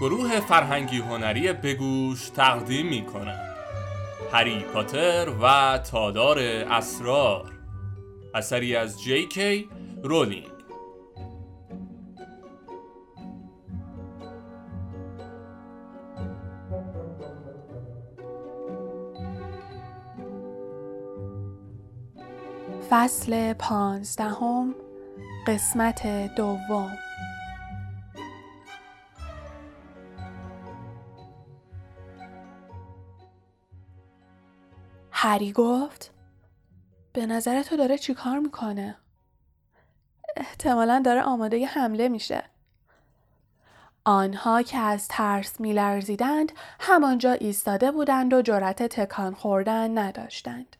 گروه 0.00 0.40
فرهنگی 0.40 0.98
هنری 0.98 1.52
بگوش 1.52 2.28
تقدیم 2.28 2.86
می 2.86 3.04
کند 3.06 3.54
هری 4.32 4.60
پاتر 4.60 5.28
و 5.42 5.78
تادار 5.78 6.38
اسرار. 6.38 7.52
اثری 8.34 8.76
از 8.76 9.02
جی 9.02 9.26
کی 9.26 9.68
رولینگ. 10.02 10.54
فصل 22.90 23.52
پانزدهم 23.52 24.74
قسمت 25.46 26.06
دوم 26.34 26.98
هری 35.10 35.52
گفت 35.52 36.12
به 37.12 37.26
نظر 37.26 37.62
تو 37.62 37.76
داره 37.76 37.98
چی 37.98 38.14
کار 38.14 38.38
می‌کنه؟ 38.38 38.96
احتمالا 40.36 41.02
داره 41.04 41.22
آماده 41.22 41.66
حمله 41.66 42.08
میشه. 42.08 42.44
آنها 44.04 44.62
که 44.62 44.78
از 44.78 45.08
ترس 45.08 45.60
میلرزیدند 45.60 46.52
همانجا 46.80 47.32
ایستاده 47.32 47.90
بودند 47.90 48.32
و 48.32 48.42
جرأت 48.42 48.82
تکان 48.82 49.34
خوردن 49.34 49.98
نداشتند. 49.98 50.76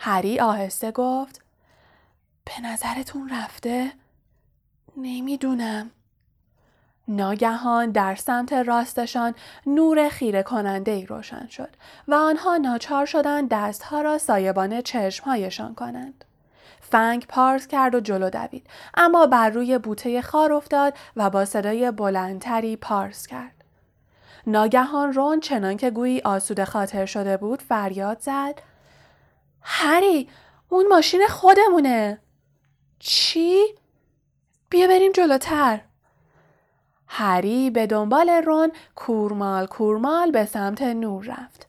هری 0.00 0.40
آهسته 0.40 0.90
گفت 0.90 1.44
به 2.44 2.60
نظرتون 2.60 3.28
رفته؟ 3.28 3.92
نمی‌دونم. 4.98 5.90
ناگهان 7.08 7.90
در 7.90 8.14
سمت 8.14 8.52
راستشان 8.52 9.34
نور 9.66 10.08
خیره 10.08 10.42
کننده 10.42 10.90
ای 10.90 11.06
روشن 11.06 11.46
شد 11.46 11.68
و 12.08 12.14
آنها 12.14 12.56
ناچار 12.56 13.06
شدند 13.06 13.48
دستها 13.50 14.00
را 14.00 14.18
سایبان 14.18 14.80
چشمهایشان 14.80 15.74
کنند. 15.74 16.24
فنگ 16.80 17.26
پارس 17.26 17.66
کرد 17.66 17.94
و 17.94 18.00
جلو 18.00 18.30
دوید 18.30 18.66
اما 18.94 19.26
بر 19.26 19.50
روی 19.50 19.78
بوته 19.78 20.22
خار 20.22 20.52
افتاد 20.52 20.94
و 21.16 21.30
با 21.30 21.44
صدای 21.44 21.90
بلندتری 21.90 22.76
پارس 22.76 23.26
کرد. 23.26 23.64
ناگهان 24.46 25.12
رون 25.12 25.40
چنان 25.40 25.76
که 25.76 25.90
گویی 25.90 26.20
آسوده 26.20 26.64
خاطر 26.64 27.06
شده 27.06 27.36
بود 27.36 27.62
فریاد 27.62 28.20
زد 28.20 28.62
هری 29.62 30.28
اون 30.68 30.88
ماشین 30.88 31.26
خودمونه 31.28 32.18
چی؟ 32.98 33.58
بیا 34.70 34.86
بریم 34.86 35.12
جلوتر 35.12 35.80
هری 37.08 37.70
به 37.70 37.86
دنبال 37.86 38.30
رون 38.30 38.72
کورمال 38.94 39.66
کورمال 39.66 40.30
به 40.30 40.44
سمت 40.44 40.82
نور 40.82 41.24
رفت. 41.24 41.68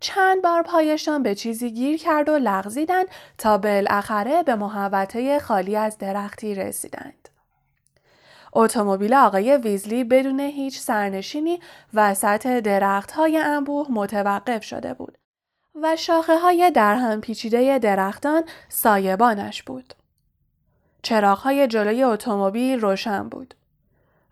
چند 0.00 0.42
بار 0.42 0.62
پایشان 0.62 1.22
به 1.22 1.34
چیزی 1.34 1.70
گیر 1.70 1.98
کرد 1.98 2.28
و 2.28 2.38
لغزیدند 2.38 3.06
تا 3.38 3.58
بالاخره 3.58 4.42
به 4.42 4.54
محوطه 4.54 5.38
خالی 5.38 5.76
از 5.76 5.98
درختی 5.98 6.54
رسیدند. 6.54 7.28
اتومبیل 8.52 9.14
آقای 9.14 9.56
ویزلی 9.56 10.04
بدون 10.04 10.40
هیچ 10.40 10.78
سرنشینی 10.78 11.60
وسط 11.94 12.46
درخت 12.46 13.10
های 13.10 13.38
انبوه 13.38 13.86
متوقف 13.90 14.64
شده 14.64 14.94
بود 14.94 15.18
و 15.82 15.96
شاخه 15.96 16.38
های 16.38 16.70
در 16.70 16.94
هم 16.94 17.20
پیچیده 17.20 17.78
درختان 17.78 18.44
سایبانش 18.68 19.62
بود. 19.62 19.94
چراغ 21.02 21.38
های 21.38 21.66
جلوی 21.66 22.02
اتومبیل 22.04 22.80
روشن 22.80 23.28
بود. 23.28 23.54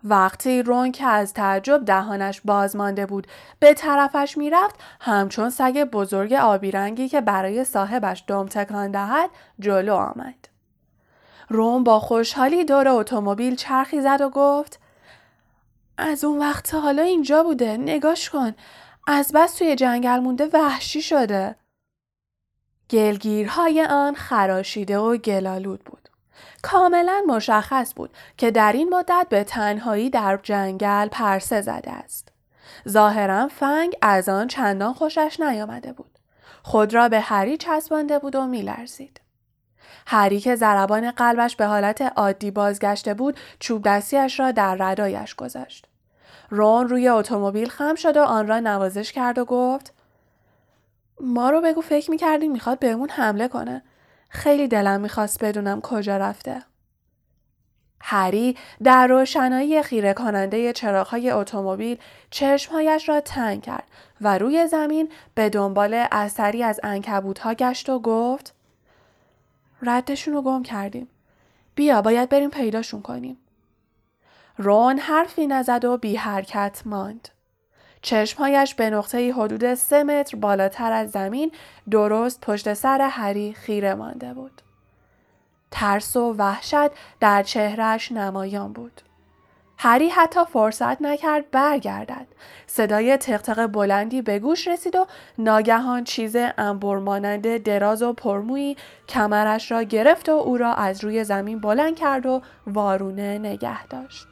وقتی 0.05 0.63
رون 0.63 0.93
که 0.93 1.07
از 1.07 1.35
تعجب 1.35 1.85
دهانش 1.85 2.41
باز 2.45 2.77
مانده 2.77 3.07
بود 3.07 3.27
به 3.59 3.75
طرفش 3.75 4.39
می‌رفت 4.39 4.77
همچون 5.01 5.51
سگ 5.51 5.85
بزرگ 5.85 6.33
آبی 6.33 6.71
رنگی 6.71 7.09
که 7.09 7.21
برای 7.21 7.65
صاحبش 7.65 8.25
دم 8.27 8.47
تکان 8.47 8.91
دهد 8.91 9.31
جلو 9.61 9.95
آمد. 9.95 10.49
رون 11.49 11.85
با 11.85 12.01
خوشحالی 12.01 12.65
دور 12.65 12.89
اتومبیل 12.89 13.57
چرخی 13.57 14.01
زد 14.01 14.21
و 14.21 14.31
گفت 14.31 14.81
از 15.99 16.25
اون 16.25 16.39
وقت 16.39 16.75
حالا 16.75 17.03
اینجا 17.03 17.43
بوده 17.43 17.77
نگاش 17.77 18.31
کن 18.31 18.53
از 19.07 19.33
بس 19.35 19.55
توی 19.55 19.77
جنگل 19.77 20.19
مونده 20.19 20.47
وحشی 20.47 21.03
شده. 21.03 21.57
گلگیرهای 22.91 23.85
آن 23.85 24.15
خراشیده 24.15 24.99
و 24.99 25.17
گلالود 25.17 25.85
بود. 25.85 25.98
کاملا 26.63 27.23
مشخص 27.29 27.95
بود 27.95 28.11
که 28.37 28.51
در 28.51 28.73
این 28.73 28.89
مدت 28.89 29.27
به 29.31 29.45
تنهایی 29.45 30.11
در 30.11 30.39
جنگل 30.43 31.09
پرسه 31.09 31.61
زده 31.61 31.91
است. 31.91 32.29
ظاهرا 32.89 33.49
فنگ 33.49 33.97
از 34.03 34.29
آن 34.29 34.49
چندان 34.49 34.95
خوشش 34.95 35.41
نیامده 35.41 35.93
بود. 35.93 36.19
خود 36.63 36.95
را 36.95 37.09
به 37.09 37.21
هری 37.21 37.57
چسبانده 37.57 38.19
بود 38.19 38.37
و 38.37 38.47
میلرزید. 38.47 39.21
هری 40.07 40.41
که 40.41 40.57
ضربان 40.57 41.11
قلبش 41.11 41.57
به 41.57 41.67
حالت 41.67 42.03
عادی 42.03 42.51
بازگشته 42.51 43.15
بود 43.15 43.37
چوب 43.59 43.83
دستیش 43.85 44.41
را 44.41 44.53
در 44.53 44.75
ردایش 44.75 45.35
گذاشت. 45.35 45.87
رون 46.51 46.89
روی 46.89 47.09
اتومبیل 47.09 47.69
خم 47.69 47.95
شد 47.95 48.17
و 48.17 48.23
آن 48.23 48.47
را 48.47 48.61
نوازش 48.61 49.13
کرد 49.13 49.39
و 49.39 49.45
گفت 49.45 49.95
ما 51.21 51.51
رو 51.51 51.61
بگو 51.61 51.81
فکر 51.81 52.11
می‌کردیم 52.11 52.53
می‌خواد 52.53 52.79
بهمون 52.79 53.11
حمله 53.11 53.49
کنه. 53.49 53.83
خیلی 54.29 54.69
دلم 54.69 55.01
می‌خواست 55.01 55.45
بدونم 55.45 55.81
کجا 55.81 56.17
رفته. 56.17 56.63
هری 58.01 58.57
در 58.83 59.07
روشنایی 59.07 59.83
خیره 59.83 60.15
کننده 60.15 60.73
چراغهای 60.73 61.31
اتومبیل 61.31 61.99
چشمهایش 62.31 63.09
را 63.09 63.21
تنگ 63.21 63.63
کرد 63.63 63.85
و 64.21 64.39
روی 64.39 64.67
زمین 64.67 65.13
به 65.35 65.49
دنبال 65.49 66.07
اثری 66.13 66.63
از 66.63 66.81
ها 67.41 67.55
گشت 67.55 67.89
و 67.89 67.99
گفت 67.99 68.55
ردشون 69.83 70.35
رو 70.35 70.43
گم 70.43 70.63
کردیم. 70.63 71.09
بیا 71.75 72.03
باید 72.03 72.29
بریم 72.29 72.51
پیداشون 72.51 73.03
کنیم. 73.03 73.39
رون 74.57 74.99
حرفی 74.99 75.47
نزد 75.47 75.85
و 75.85 75.97
بی 75.97 76.17
حرکت 76.17 76.83
ماند. 76.85 77.29
چشمهایش 78.03 78.75
به 78.75 78.91
نقطه 78.91 79.33
حدود 79.33 79.75
سه 79.75 80.03
متر 80.05 80.37
بالاتر 80.37 80.93
از 80.93 81.11
زمین 81.11 81.53
درست 81.91 82.41
پشت 82.41 82.75
سر 82.75 83.09
هری 83.11 83.53
خیره 83.53 83.95
مانده 83.95 84.35
بود. 84.35 84.63
ترس 85.71 86.17
و 86.17 86.35
وحشت 86.39 86.91
در 87.21 87.43
چهرش 87.43 88.13
نمایان 88.13 88.73
بود. 88.73 89.03
هری 89.81 90.09
حتی 90.09 90.41
فرصت 90.53 91.03
نکرد 91.03 91.51
برگردد. 91.51 92.27
صدای 92.67 93.17
تقتق 93.17 93.67
بلندی 93.67 94.23
به 94.23 94.39
گوش 94.39 94.69
رسید 94.69 94.97
و 94.97 95.07
ناگهان 95.39 96.05
چیز 96.05 96.37
انبر 96.59 97.37
دراز 97.59 98.03
و 98.03 98.13
پرمویی 98.13 98.77
کمرش 99.09 99.71
را 99.71 99.83
گرفت 99.83 100.29
و 100.29 100.33
او 100.33 100.57
را 100.57 100.75
از 100.75 101.05
روی 101.05 101.25
زمین 101.25 101.61
بلند 101.61 101.97
کرد 101.97 102.27
و 102.27 102.43
وارونه 102.67 103.39
نگه 103.39 103.87
داشت. 103.87 104.27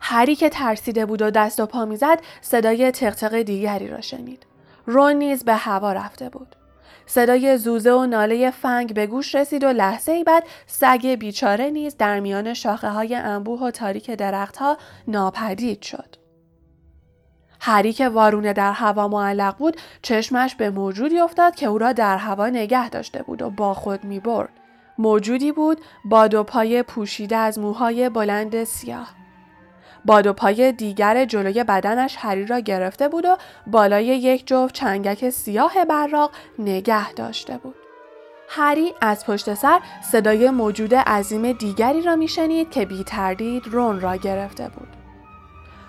هری 0.00 0.34
که 0.34 0.48
ترسیده 0.48 1.06
بود 1.06 1.22
و 1.22 1.30
دست 1.30 1.60
و 1.60 1.66
پا 1.66 1.84
می‌زد 1.84 2.20
صدای 2.40 2.90
تقتق 2.90 3.42
دیگری 3.42 3.88
را 3.88 4.00
شنید. 4.00 4.46
رون 4.86 5.12
نیز 5.12 5.44
به 5.44 5.54
هوا 5.54 5.92
رفته 5.92 6.28
بود. 6.28 6.56
صدای 7.06 7.58
زوزه 7.58 7.92
و 7.92 8.06
ناله 8.06 8.50
فنگ 8.50 8.94
به 8.94 9.06
گوش 9.06 9.34
رسید 9.34 9.64
و 9.64 9.68
لحظه 9.68 10.12
ای 10.12 10.24
بعد 10.24 10.44
سگ 10.66 11.06
بیچاره 11.06 11.70
نیز 11.70 11.96
در 11.96 12.20
میان 12.20 12.54
شاخه 12.54 12.88
های 12.88 13.14
انبوه 13.14 13.60
و 13.60 13.70
تاریک 13.70 14.10
درختها 14.10 14.76
ناپدید 15.08 15.82
شد. 15.82 16.16
هری 17.60 17.92
که 17.92 18.08
وارونه 18.08 18.52
در 18.52 18.72
هوا 18.72 19.08
معلق 19.08 19.56
بود 19.56 19.76
چشمش 20.02 20.54
به 20.54 20.70
موجودی 20.70 21.20
افتاد 21.20 21.54
که 21.54 21.66
او 21.66 21.78
را 21.78 21.92
در 21.92 22.16
هوا 22.16 22.48
نگه 22.48 22.90
داشته 22.90 23.22
بود 23.22 23.42
و 23.42 23.50
با 23.50 23.74
خود 23.74 24.04
می 24.04 24.20
برد. 24.20 24.50
موجودی 24.98 25.52
بود 25.52 25.80
با 26.04 26.28
دو 26.28 26.44
پای 26.44 26.82
پوشیده 26.82 27.36
از 27.36 27.58
موهای 27.58 28.08
بلند 28.08 28.64
سیاه. 28.64 29.19
باد 30.04 30.26
و 30.26 30.32
پای 30.32 30.72
دیگر 30.72 31.24
جلوی 31.24 31.64
بدنش 31.64 32.16
هری 32.18 32.46
را 32.46 32.60
گرفته 32.60 33.08
بود 33.08 33.24
و 33.24 33.36
بالای 33.66 34.06
یک 34.06 34.46
جفت 34.46 34.74
چنگک 34.74 35.30
سیاه 35.30 35.84
براق 35.84 36.30
نگه 36.58 37.12
داشته 37.12 37.58
بود. 37.58 37.74
هری 38.48 38.94
از 39.00 39.26
پشت 39.26 39.54
سر 39.54 39.80
صدای 40.12 40.50
موجود 40.50 40.94
عظیم 40.94 41.52
دیگری 41.52 42.02
را 42.02 42.16
میشنید 42.16 42.70
که 42.70 42.86
بی 42.86 43.04
تردید 43.04 43.62
رون 43.66 44.00
را 44.00 44.16
گرفته 44.16 44.68
بود. 44.68 44.88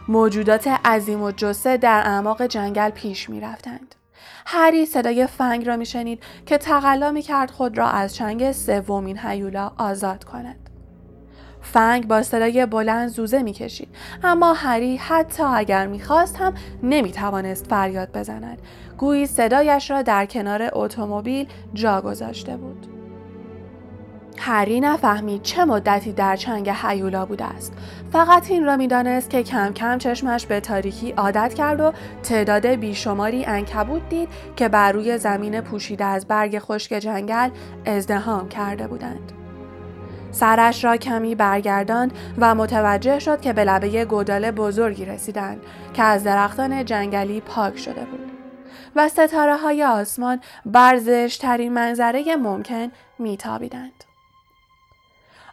موجودات 0.07 0.67
عظیم 0.67 1.21
و 1.21 1.31
جسه 1.31 1.77
در 1.77 2.03
اعماق 2.05 2.45
جنگل 2.45 2.89
پیش 2.89 3.29
می 3.29 3.41
رفتند. 3.41 3.95
هری 4.45 4.85
صدای 4.85 5.27
فنگ 5.27 5.67
را 5.67 5.77
میشنید 5.77 6.23
که 6.45 6.57
تقلا 6.57 7.11
می 7.11 7.21
کرد 7.21 7.51
خود 7.51 7.77
را 7.77 7.87
از 7.87 8.15
چنگ 8.15 8.51
سومین 8.51 9.19
هیولا 9.19 9.71
آزاد 9.77 10.23
کند. 10.23 10.70
فنگ 11.61 12.07
با 12.07 12.23
صدای 12.23 12.65
بلند 12.65 13.09
زوزه 13.09 13.41
می‌کشید. 13.41 13.89
اما 14.23 14.53
هری 14.53 14.97
حتی 14.97 15.43
اگر 15.43 15.87
می‌خواست 15.87 16.37
هم 16.37 16.53
نمی‌توانست 16.83 17.67
فریاد 17.67 18.11
بزند. 18.11 18.61
گویی 18.97 19.25
صدایش 19.25 19.91
را 19.91 20.01
در 20.01 20.25
کنار 20.25 20.69
اتومبیل 20.73 21.47
جا 21.73 22.01
گذاشته 22.01 22.57
بود. 22.57 22.87
هری 24.37 24.79
نفهمید 24.79 25.41
چه 25.41 25.65
مدتی 25.65 26.11
در 26.11 26.35
چنگ 26.35 26.69
حیولا 26.69 27.25
بوده 27.25 27.45
است. 27.45 27.73
فقط 28.11 28.51
این 28.51 28.65
را 28.65 28.77
می‌دانست 28.77 29.29
که 29.29 29.43
کم 29.43 29.73
کم 29.73 29.97
چشمش 29.97 30.45
به 30.45 30.59
تاریکی 30.59 31.11
عادت 31.11 31.53
کرد 31.53 31.79
و 31.79 31.93
تعداد 32.23 32.65
بیشماری 32.65 33.45
انکبوت 33.45 34.09
دید 34.09 34.29
که 34.55 34.69
بر 34.69 34.91
روی 34.91 35.17
زمین 35.17 35.61
پوشیده 35.61 36.05
از 36.05 36.27
برگ 36.27 36.59
خشک 36.59 36.93
جنگل 36.93 37.49
ازدهام 37.85 38.49
کرده 38.49 38.87
بودند. 38.87 39.40
سرش 40.31 40.83
را 40.83 40.97
کمی 40.97 41.35
برگرداند 41.35 42.13
و 42.37 42.55
متوجه 42.55 43.19
شد 43.19 43.41
که 43.41 43.53
به 43.53 43.63
لبه 43.63 44.05
گودال 44.05 44.51
بزرگی 44.51 45.05
رسیدند 45.05 45.61
که 45.93 46.03
از 46.03 46.23
درختان 46.23 46.85
جنگلی 46.85 47.41
پاک 47.41 47.77
شده 47.77 48.05
بود 48.05 48.31
و 48.95 49.09
ستاره 49.09 49.57
های 49.57 49.83
آسمان 49.83 50.39
برزش 50.65 51.37
ترین 51.41 51.73
منظره 51.73 52.35
ممکن 52.35 52.91
میتابیدند. 53.19 54.03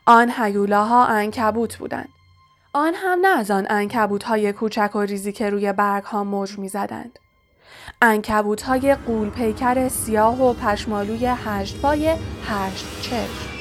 آن 0.07 0.33
هیولاها 0.39 1.07
انکبوت 1.07 1.77
بودند. 1.77 2.09
آن 2.73 2.95
هم 2.95 3.19
نه 3.23 3.39
از 3.39 3.51
آن 3.51 3.67
انکبوت 3.71 4.25
های 4.25 4.53
کوچک 4.53 4.91
و 4.95 5.01
ریزی 5.01 5.33
که 5.33 5.51
روی 5.51 5.73
برگ 5.73 6.05
ها 6.05 6.25
موج 6.25 6.59
می 6.59 6.69
زدند. 6.69 7.19
انکبوت 8.03 8.63
های 8.63 8.95
قول 8.95 9.31
پیکر 9.31 9.89
سیاه 9.89 10.43
و 10.43 10.53
پشمالوی 10.53 11.27
هشت 11.27 11.81
پای 11.81 12.15
هشت 12.45 13.03
چشم. 13.03 13.58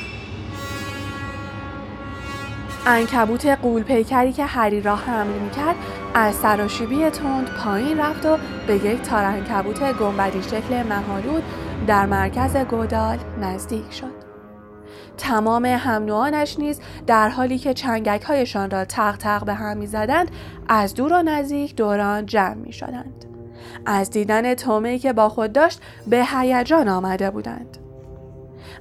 انکبوت 2.89 3.45
قول 3.45 3.83
پیکری 3.83 4.33
که 4.33 4.45
هری 4.45 4.81
را 4.81 4.95
حمل 4.95 5.39
می 5.39 5.49
کرد 5.49 5.75
از 6.13 6.35
سراشیبی 6.35 7.09
تند 7.09 7.49
پایین 7.49 7.97
رفت 7.97 8.25
و 8.25 8.37
به 8.67 8.75
یک 8.75 9.01
تارنکبوت 9.01 9.93
گنبدی 9.93 10.43
شکل 10.43 10.83
مهالود 10.83 11.43
در 11.87 12.05
مرکز 12.05 12.55
گودال 12.57 13.17
نزدیک 13.41 13.93
شد. 13.93 14.27
تمام 15.17 15.65
همنوانش 15.65 16.59
نیز 16.59 16.79
در 17.07 17.29
حالی 17.29 17.57
که 17.57 17.73
چنگک 17.73 18.23
هایشان 18.23 18.71
را 18.71 18.85
تق 18.85 19.17
تق 19.17 19.45
به 19.45 19.53
هم 19.53 19.77
می 19.77 19.87
زدند 19.87 20.31
از 20.69 20.93
دور 20.93 21.13
و 21.13 21.23
نزدیک 21.23 21.75
دوران 21.75 22.25
جمع 22.25 22.55
می 22.55 22.73
شدند. 22.73 23.25
از 23.85 24.09
دیدن 24.09 24.53
تومه 24.53 24.99
که 24.99 25.13
با 25.13 25.29
خود 25.29 25.53
داشت 25.53 25.81
به 26.07 26.25
هیجان 26.25 26.87
آمده 26.87 27.31
بودند. 27.31 27.76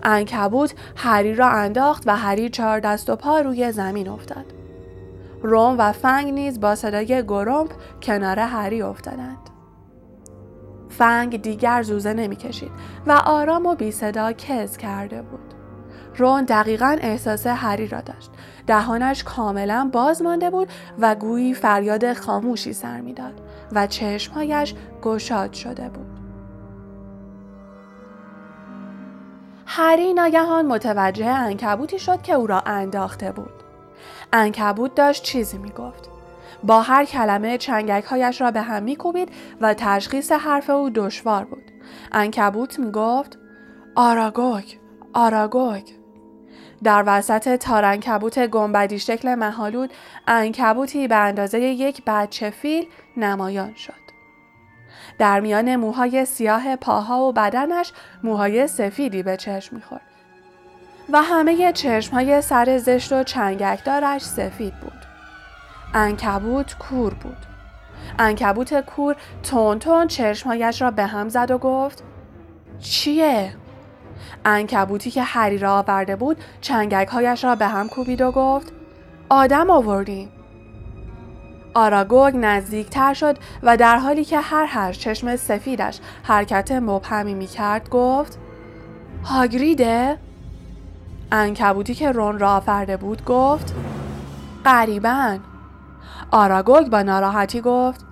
انکبوت 0.02 0.74
هری 0.96 1.34
را 1.34 1.48
انداخت 1.48 2.02
و 2.06 2.16
هری 2.16 2.48
چهار 2.48 2.80
دست 2.80 3.10
و 3.10 3.16
پا 3.16 3.40
روی 3.40 3.72
زمین 3.72 4.08
افتاد. 4.08 4.52
روم 5.42 5.74
و 5.78 5.92
فنگ 5.92 6.32
نیز 6.32 6.60
با 6.60 6.74
صدای 6.74 7.24
گرمپ 7.26 7.72
کنار 8.02 8.38
هری 8.38 8.82
افتادند. 8.82 9.50
فنگ 10.88 11.42
دیگر 11.42 11.82
زوزه 11.82 12.12
نمی‌کشید 12.12 12.70
و 13.06 13.12
آرام 13.12 13.66
و 13.66 13.74
بی 13.74 13.90
صدا 13.90 14.32
کز 14.32 14.76
کرده 14.76 15.22
بود. 15.22 15.54
رون 16.16 16.44
دقیقا 16.44 16.96
احساس 17.00 17.46
هری 17.46 17.88
را 17.88 18.00
داشت. 18.00 18.30
دهانش 18.66 19.24
کاملا 19.24 19.90
باز 19.92 20.22
مانده 20.22 20.50
بود 20.50 20.68
و 20.98 21.14
گویی 21.14 21.54
فریاد 21.54 22.12
خاموشی 22.12 22.72
سر 22.72 23.00
می‌داد 23.00 23.40
و 23.72 23.86
چشمهایش 23.86 24.74
گشاد 25.02 25.52
شده 25.52 25.88
بود. 25.88 26.15
هری 29.66 30.14
ناگهان 30.14 30.66
متوجه 30.66 31.26
انکبوتی 31.26 31.98
شد 31.98 32.22
که 32.22 32.32
او 32.32 32.46
را 32.46 32.60
انداخته 32.60 33.32
بود. 33.32 33.62
انکبوت 34.32 34.94
داشت 34.94 35.22
چیزی 35.22 35.58
می 35.58 35.70
گفت. 35.70 36.08
با 36.64 36.82
هر 36.82 37.04
کلمه 37.04 37.58
چنگکهایش 37.58 38.40
را 38.40 38.50
به 38.50 38.60
هم 38.60 38.82
می 38.82 38.96
کوبید 38.96 39.28
و 39.60 39.74
تشخیص 39.74 40.32
حرف 40.32 40.70
او 40.70 40.90
دشوار 40.90 41.44
بود. 41.44 41.70
انکبوت 42.12 42.78
می 42.78 42.90
گفت 42.90 43.38
آراگوگ 43.94 44.64
آراگوگ 45.14 45.82
در 46.84 47.04
وسط 47.06 47.56
تارنکبوت 47.56 48.46
گنبدی 48.46 48.98
شکل 48.98 49.34
محالود 49.34 49.92
انکبوتی 50.26 51.08
به 51.08 51.16
اندازه 51.16 51.60
یک 51.60 52.02
بچه 52.06 52.50
فیل 52.50 52.86
نمایان 53.16 53.74
شد. 53.74 54.05
در 55.18 55.40
میان 55.40 55.76
موهای 55.76 56.24
سیاه 56.24 56.76
پاها 56.76 57.20
و 57.20 57.32
بدنش 57.32 57.92
موهای 58.22 58.66
سفیدی 58.66 59.22
به 59.22 59.36
چشم 59.36 59.76
می‌خورد 59.76 60.02
و 61.12 61.22
همه 61.22 61.72
چشمهای 61.72 62.40
سر 62.40 62.78
زشت 62.78 63.12
و 63.12 63.22
چنگکدارش 63.22 64.22
سفید 64.22 64.74
بود. 64.80 65.06
انکبوت 65.94 66.78
کور 66.78 67.14
بود. 67.14 67.36
انکبوت 68.18 68.80
کور 68.80 69.16
تون 69.42 69.78
تون 69.78 70.06
چشمهایش 70.06 70.82
را 70.82 70.90
به 70.90 71.06
هم 71.06 71.28
زد 71.28 71.50
و 71.50 71.58
گفت 71.58 72.02
چیه؟ 72.78 73.52
انکبوتی 74.44 75.10
که 75.10 75.22
هری 75.22 75.58
را 75.58 75.78
آورده 75.78 76.16
بود 76.16 76.36
چنگکهایش 76.60 77.44
را 77.44 77.54
به 77.54 77.66
هم 77.66 77.88
کوبید 77.88 78.20
و 78.20 78.32
گفت 78.32 78.72
آدم 79.28 79.70
آوردیم. 79.70 80.35
آراگوگ 81.76 82.36
نزدیکتر 82.36 83.14
شد 83.14 83.38
و 83.62 83.76
در 83.76 83.96
حالی 83.96 84.24
که 84.24 84.40
هر 84.40 84.64
هر 84.64 84.92
چشم 84.92 85.36
سفیدش 85.36 85.98
حرکت 86.22 86.72
مبهمی 86.72 87.34
می 87.34 87.46
کرد 87.46 87.88
گفت 87.90 88.38
هاگریده؟ 89.24 90.18
انکبوتی 91.32 91.94
که 91.94 92.12
رون 92.12 92.38
را 92.38 92.56
آفرده 92.56 92.96
بود 92.96 93.24
گفت 93.24 93.74
قریبا 94.64 95.38
آراگوگ 96.30 96.86
با 96.86 97.02
ناراحتی 97.02 97.60
گفت 97.60 98.04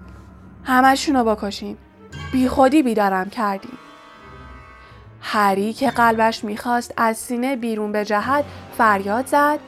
همشونو 0.64 1.24
بکشین 1.24 1.76
بی 2.32 2.48
خودی 2.48 2.82
بیدارم 2.82 3.30
کردیم 3.30 3.78
هری 5.20 5.72
که 5.72 5.90
قلبش 5.90 6.44
می‌خواست 6.44 6.94
از 6.96 7.16
سینه 7.16 7.56
بیرون 7.56 7.92
به 7.92 8.04
جهت 8.04 8.44
فریاد 8.78 9.26
زد 9.26 9.58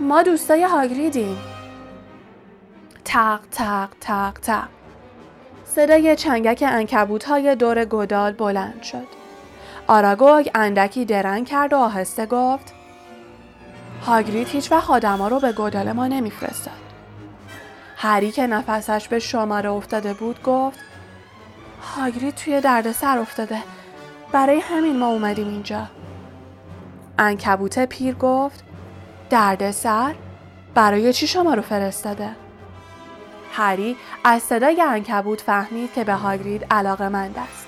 ما 0.00 0.22
دوستای 0.22 0.62
هاگریدیم. 0.62 1.49
تق 3.12 3.40
تق 3.52 3.88
تق 4.00 4.32
تق 4.32 4.68
صدای 5.64 6.16
چنگک 6.16 6.64
انکبوت 6.66 7.24
های 7.24 7.56
دور 7.56 7.84
گدال 7.84 8.32
بلند 8.32 8.82
شد. 8.82 9.06
آراگوگ 9.86 10.50
اندکی 10.54 11.04
درنگ 11.04 11.46
کرد 11.46 11.72
و 11.72 11.76
آهسته 11.76 12.26
گفت 12.26 12.74
هاگرید 14.06 14.48
هیچ 14.48 14.72
وقت 14.72 14.90
آدما 14.90 15.28
رو 15.28 15.40
به 15.40 15.52
گدال 15.52 15.92
ما 15.92 16.06
نمیفرستاد. 16.06 16.74
هری 17.96 18.30
که 18.30 18.46
نفسش 18.46 19.08
به 19.08 19.18
شماره 19.18 19.70
افتاده 19.70 20.14
بود 20.14 20.42
گفت 20.42 20.78
هاگرید 21.96 22.34
توی 22.34 22.60
دردسر 22.60 23.18
افتاده 23.18 23.58
برای 24.32 24.60
همین 24.60 24.98
ما 24.98 25.06
اومدیم 25.06 25.48
اینجا. 25.48 25.86
انکبوت 27.18 27.78
پیر 27.78 28.14
گفت 28.14 28.64
دردسر 29.30 30.14
برای 30.74 31.12
چی 31.12 31.26
شما 31.26 31.54
رو 31.54 31.62
فرستاده؟ 31.62 32.49
هری 33.52 33.96
از 34.24 34.42
صدای 34.42 34.82
انکبوت 34.82 35.40
فهمید 35.40 35.92
که 35.92 36.04
به 36.04 36.14
هاگرید 36.14 36.66
علاقه 36.70 37.08
مند 37.08 37.38
است. 37.38 37.66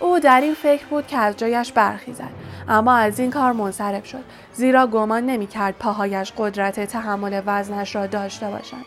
او 0.00 0.18
در 0.18 0.40
این 0.40 0.54
فکر 0.54 0.86
بود 0.86 1.06
که 1.06 1.18
از 1.18 1.36
جایش 1.36 1.72
برخیزد 1.72 2.30
اما 2.68 2.94
از 2.94 3.18
این 3.18 3.30
کار 3.30 3.52
منصرف 3.52 4.06
شد 4.06 4.24
زیرا 4.52 4.86
گمان 4.86 5.26
نمی‌کرد 5.26 5.74
پاهایش 5.78 6.32
قدرت 6.36 6.80
تحمل 6.80 7.42
وزنش 7.46 7.94
را 7.94 8.06
داشته 8.06 8.46
باشند 8.46 8.84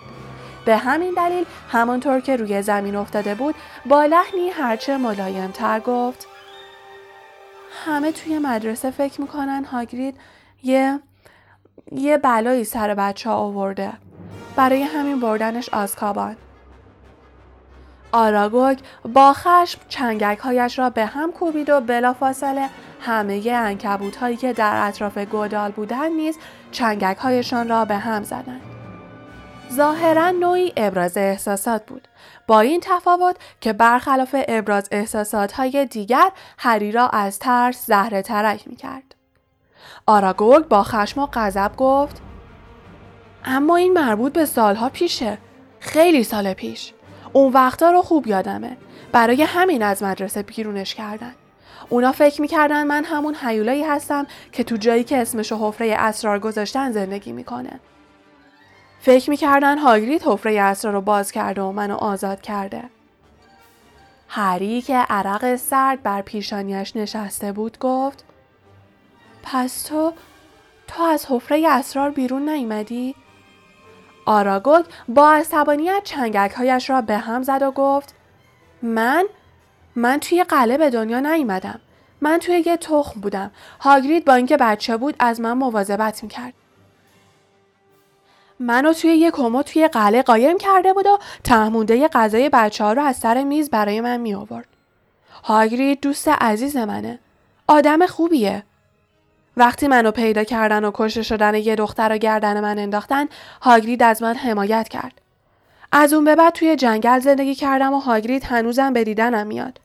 به 0.66 0.78
همین 0.78 1.14
دلیل 1.18 1.46
همانطور 1.72 2.20
که 2.20 2.36
روی 2.36 2.62
زمین 2.62 2.96
افتاده 2.96 3.36
بود 3.36 3.56
با 3.86 4.06
لحنی 4.06 4.50
هرچه 4.50 4.98
ملایمتر 4.98 5.80
گفت 5.80 6.28
همه 7.86 8.12
توی 8.12 8.40
مدرسه 8.40 8.92
فکر 8.92 9.22
می‌کنن 9.22 9.66
هاگرید 9.66 10.16
یه 10.64 11.00
یه 11.92 12.18
بلایی 12.18 12.64
سر 12.64 12.94
بچه 12.94 13.30
ها 13.30 13.36
آورده 13.36 13.94
برای 14.56 14.84
همین 14.84 15.20
بردنش 15.20 15.70
آزکابان. 15.70 16.36
آراگوگ 18.12 18.80
با 19.14 19.34
خشم 19.34 19.82
چنگک 19.90 20.38
هایش 20.38 20.80
را 20.80 20.90
به 20.90 21.06
هم 21.06 21.32
کوبید 21.32 21.70
و 21.70 21.82
بلافاصله 21.82 22.70
همه 23.02 23.52
انکبوت 23.54 24.16
هایی 24.16 24.38
که 24.38 24.54
در 24.54 24.88
اطراف 24.88 25.18
گودال 25.18 25.72
بودند 25.72 26.12
نیز 26.12 26.38
چنگک 26.72 27.18
هایشان 27.18 27.70
را 27.70 27.86
به 27.86 27.98
هم 27.98 28.24
زدند. 28.24 28.62
ظاهرا 29.74 30.32
نوعی 30.32 30.74
ابراز 30.78 31.18
احساسات 31.18 31.86
بود 31.86 32.08
با 32.48 32.60
این 32.60 32.82
تفاوت 32.84 33.36
که 33.62 33.74
برخلاف 33.74 34.36
ابراز 34.48 34.88
احساسات 34.92 35.52
های 35.52 35.86
دیگر 35.86 36.32
هری 36.58 36.92
را 36.92 37.08
از 37.08 37.40
ترس 37.40 37.86
زهره 37.86 38.22
ترک 38.22 38.68
می 38.68 38.76
کرد. 38.76 39.16
آراگوگ 40.08 40.66
با 40.66 40.84
خشم 40.84 41.22
و 41.22 41.28
غضب 41.34 41.76
گفت 41.78 42.22
اما 43.46 43.76
این 43.76 43.94
مربوط 43.94 44.34
به 44.34 44.46
سالها 44.46 44.90
پیشه. 44.90 45.38
خیلی 45.80 46.24
سال 46.24 46.54
پیش. 46.54 46.94
اون 47.34 47.54
وقتا 47.54 47.92
رو 47.92 48.02
خوب 48.02 48.28
یادمه. 48.28 48.78
برای 49.12 49.44
همین 49.44 49.84
از 49.84 50.04
مدرسه 50.04 50.44
بیرونش 50.44 50.96
کردن. 50.96 51.36
اونا 51.90 52.12
فکر 52.12 52.42
می‌کردن 52.42 52.84
من 52.84 53.04
همون 53.04 53.36
حیولایی 53.36 53.84
هستم 53.84 54.28
که 54.52 54.64
تو 54.64 54.78
جایی 54.78 55.04
که 55.04 55.18
اسمشو 55.18 55.68
حفره 55.68 55.96
اسرار 56.00 56.40
گذاشتن 56.40 56.92
زندگی 56.92 57.32
می‌کنه. 57.32 57.80
فکر 59.00 59.30
می‌کردن 59.30 59.78
هاگرید 59.78 60.24
حفره 60.24 60.62
اسرار 60.62 60.94
رو 60.94 61.02
باز 61.02 61.32
کرده 61.32 61.62
و 61.62 61.72
منو 61.72 61.96
آزاد 61.96 62.42
کرده. 62.42 62.84
هری 64.28 64.82
که 64.82 64.96
عرق 64.98 65.56
سرد 65.56 66.04
بر 66.04 66.22
پیشانیش 66.22 66.96
نشسته 66.96 67.52
بود 67.52 67.80
گفت 67.80 68.26
پس 69.44 69.84
تو 69.84 70.14
تو 70.88 71.04
از 71.04 71.26
حفره 71.30 71.68
اسرار 71.70 72.10
بیرون 72.10 72.50
نیامدی؟ 72.50 73.16
آراگوگ 74.30 74.86
با 75.08 75.32
عصبانیت 75.32 76.02
چنگکهایش 76.04 76.90
را 76.90 77.02
به 77.02 77.18
هم 77.18 77.44
زد 77.44 77.62
و 77.62 77.72
گفت 77.72 78.16
من؟ 78.82 79.26
من 79.96 80.20
توی 80.20 80.44
قله 80.44 80.78
به 80.78 80.90
دنیا 80.90 81.20
نیومدم. 81.20 81.80
من 82.22 82.38
توی 82.38 82.64
یه 82.66 82.78
تخم 82.78 83.22
بودم. 83.22 83.52
هاگرید 83.80 84.26
با 84.26 84.34
اینکه 84.34 84.58
بچه 84.58 84.98
بود 84.98 85.16
از 85.20 85.42
من 85.42 85.54
مواظبت 85.54 86.24
می‌کرد. 86.24 86.54
منو 88.60 88.94
توی 88.94 89.10
یه 89.10 89.32
کمد 89.32 89.66
توی 89.66 89.88
قله 89.88 90.22
قایم 90.22 90.58
کرده 90.58 90.94
بود 90.94 91.06
و 91.06 91.20
تهمونده 91.44 92.08
غذای 92.08 92.50
بچه 92.50 92.84
ها 92.84 92.94
رو 92.94 93.02
از 93.02 93.16
سر 93.16 93.44
میز 93.44 93.70
برای 93.70 94.02
من 94.02 94.18
می 94.18 94.34
آورد. 94.34 94.68
هاگرید 95.44 96.02
دوست 96.02 96.28
عزیز 96.28 96.78
منه. 96.78 97.20
آدم 97.68 98.06
خوبیه. 98.06 98.64
وقتی 99.60 99.88
منو 99.88 100.12
پیدا 100.12 100.44
کردن 100.44 100.86
و 100.86 100.92
کشته 100.94 101.22
شدن 101.22 101.56
یه 101.56 101.76
دختر 101.76 102.10
رو 102.10 102.18
گردن 102.18 102.60
من 102.60 102.80
انداختن 102.80 103.26
هاگرید 103.62 104.04
از 104.04 104.24
من 104.24 104.36
حمایت 104.36 104.90
کرد. 104.90 105.22
از 105.92 106.14
اون 106.14 106.24
به 106.24 106.36
بعد 106.36 106.54
توی 106.54 106.76
جنگل 106.76 107.20
زندگی 107.20 107.56
کردم 107.56 107.94
و 107.94 108.00
هاگرید 108.00 108.44
هنوزم 108.44 108.94
به 108.94 109.04
دیدنم 109.04 109.48
میاد. 109.48 109.80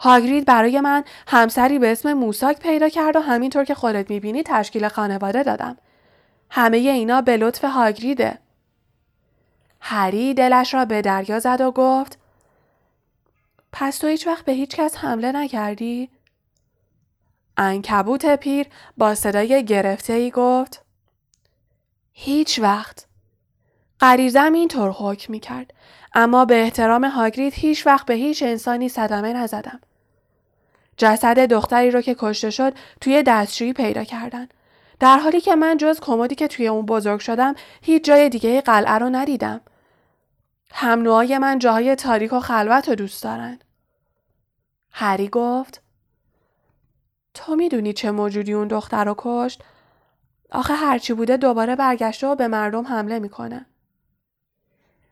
هاگرید 0.00 0.44
برای 0.44 0.80
من 0.80 1.04
همسری 1.26 1.78
به 1.78 1.92
اسم 1.92 2.12
موساک 2.12 2.58
پیدا 2.58 2.88
کرد 2.88 3.16
و 3.16 3.20
همینطور 3.20 3.64
که 3.64 3.74
خودت 3.74 4.10
می‌بینی 4.10 4.42
تشکیل 4.42 4.88
خانواده 4.88 5.42
دادم. 5.42 5.76
همه 6.50 6.76
اینا 6.76 7.20
به 7.20 7.36
لطف 7.36 7.64
هاگریده. 7.64 8.38
هری 9.80 10.34
دلش 10.34 10.74
را 10.74 10.84
به 10.84 11.02
دریا 11.02 11.38
زد 11.38 11.60
و 11.60 11.70
گفت 11.70 12.18
پس 13.72 13.98
تو 13.98 14.06
هیچ 14.06 14.26
وقت 14.26 14.44
به 14.44 14.52
هیچ 14.52 14.76
کس 14.76 14.96
حمله 14.96 15.32
نکردی؟ 15.32 16.10
انکبوت 17.56 18.36
پیر 18.36 18.66
با 18.96 19.14
صدای 19.14 19.64
گرفته 19.64 20.12
ای 20.12 20.30
گفت 20.30 20.84
هیچ 22.12 22.58
وقت. 22.58 23.06
غریزم 24.00 24.52
اینطور 24.52 24.90
حکم 24.90 25.32
می 25.32 25.40
کرد 25.40 25.74
اما 26.14 26.44
به 26.44 26.62
احترام 26.62 27.04
هاگرید 27.04 27.52
هیچ 27.54 27.86
وقت 27.86 28.06
به 28.06 28.14
هیچ 28.14 28.42
انسانی 28.42 28.88
صدمه 28.88 29.32
نزدم. 29.32 29.80
جسد 30.96 31.38
دختری 31.38 31.90
رو 31.90 32.00
که 32.00 32.16
کشته 32.18 32.50
شد 32.50 32.74
توی 33.00 33.22
دستشویی 33.22 33.72
پیدا 33.72 34.04
کردن. 34.04 34.48
در 35.00 35.18
حالی 35.18 35.40
که 35.40 35.54
من 35.54 35.76
جز 35.76 36.00
کمدی 36.00 36.34
که 36.34 36.48
توی 36.48 36.68
اون 36.68 36.86
بزرگ 36.86 37.20
شدم 37.20 37.54
هیچ 37.82 38.04
جای 38.04 38.28
دیگه 38.28 38.60
قلعه 38.60 38.92
رو 38.92 39.10
ندیدم. 39.10 39.60
هم 40.72 40.98
من 41.38 41.58
جاهای 41.58 41.94
تاریک 41.94 42.32
و 42.32 42.40
خلوت 42.40 42.88
رو 42.88 42.94
دوست 42.94 43.22
دارن. 43.22 43.58
هری 44.90 45.28
گفت 45.28 45.81
تو 47.34 47.56
می‌دونی 47.56 47.92
چه 47.92 48.10
موجودی 48.10 48.52
اون 48.52 48.68
دختر 48.68 49.04
رو 49.04 49.14
کشت؟ 49.18 49.64
آخه 50.52 50.74
هرچی 50.74 51.12
بوده 51.12 51.36
دوباره 51.36 51.76
برگشته 51.76 52.26
و 52.26 52.34
به 52.34 52.48
مردم 52.48 52.86
حمله 52.86 53.18
می‌کنه. 53.18 53.66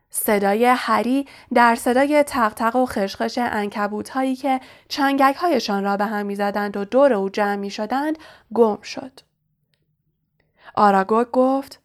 صدای 0.09 0.65
هری 0.65 1.27
در 1.53 1.75
صدای 1.75 2.23
تق 2.23 2.75
و 2.75 2.85
خشخش 2.85 3.39
انکبوت 3.41 4.09
هایی 4.09 4.35
که 4.35 4.59
چنگک 4.87 5.35
هایشان 5.35 5.83
را 5.83 5.97
به 5.97 6.05
هم 6.05 6.25
می‌زدند 6.25 6.77
و 6.77 6.85
دور 6.85 7.13
او 7.13 7.29
جمع 7.29 7.55
می 7.55 7.69
شدند 7.69 8.17
گم 8.53 8.81
شد. 8.81 9.19
آراگوگ 10.75 11.27
گفت 11.31 11.81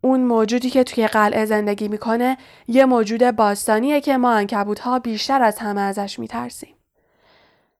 اون 0.00 0.20
موجودی 0.20 0.70
که 0.70 0.84
توی 0.84 1.06
قلعه 1.06 1.44
زندگی 1.44 1.88
می‌کنه 1.88 2.36
یه 2.68 2.84
موجود 2.84 3.30
باستانیه 3.30 4.00
که 4.00 4.16
ما 4.16 4.32
انکبوت 4.32 4.80
ها 4.80 4.98
بیشتر 4.98 5.42
از 5.42 5.58
همه 5.58 5.80
ازش 5.80 6.18
میترسیم. 6.18 6.74